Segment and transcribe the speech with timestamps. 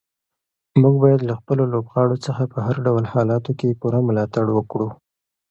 [0.81, 4.89] موږ باید له خپلو لوبغاړو څخه په هر ډول حالاتو کې پوره ملاتړ وکړو.